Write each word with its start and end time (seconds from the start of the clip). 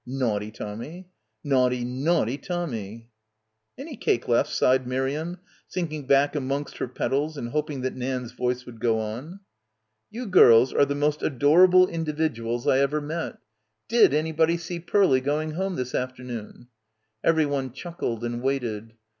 Naughty 0.03 0.49
Tommy, 0.49 1.07
naughty, 1.43 1.85
naughty 1.85 2.35
Tommy!" 2.35 3.11
"Any 3.77 3.95
cake 3.95 4.27
left?" 4.27 4.51
sighed 4.51 4.87
Miriam, 4.87 5.37
sinking 5.67 6.07
back 6.07 6.35
amongst 6.35 6.77
her 6.79 6.87
petals 6.87 7.37
and 7.37 7.49
hoping 7.49 7.81
that 7.81 7.95
Nan's 7.95 8.31
voice 8.31 8.65
would 8.65 8.79
go 8.79 8.97
on. 8.97 9.41
"You 10.09 10.25
girls 10.25 10.73
are 10.73 10.85
the 10.85 10.95
most 10.95 11.21
adorable 11.21 11.87
individuals 11.87 12.65
I 12.65 12.79
ever 12.79 12.99
met.... 12.99 13.37
Did 13.89 14.11
anybody 14.11 14.57
see 14.57 14.79
Pearlie 14.79 15.21
going 15.21 15.51
home 15.51 15.75
this 15.75 15.93
afternoon?" 15.93 16.65
Everyone 17.23 17.71
chuckled 17.71 18.23
and 18.23 18.41
waited. 18.41 18.93